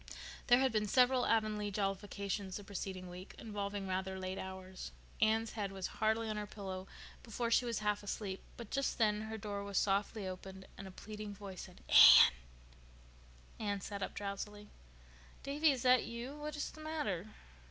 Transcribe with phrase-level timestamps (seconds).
[0.47, 4.91] There had been several Avonlea jollifications the preceding week, involving rather late hours.
[5.21, 6.87] Anne's head was hardly on her pillow
[7.21, 10.91] before she was half asleep; but just then her door was softly opened and a
[10.91, 12.33] pleading voice said, "Anne."
[13.59, 14.69] Anne sat up drowsily.
[15.43, 16.35] "Davy, is that you?
[16.35, 17.29] What is the matter?"